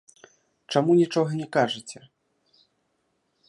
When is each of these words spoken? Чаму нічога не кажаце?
Чаму 0.75 0.91
нічога 1.01 1.31
не 1.41 1.47
кажаце? 1.57 1.99